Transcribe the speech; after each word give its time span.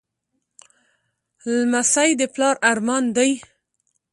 لمسی 1.59 2.11
د 2.19 2.21
پلار 2.33 2.55
ارمان 2.71 3.03
دی. 3.15 3.31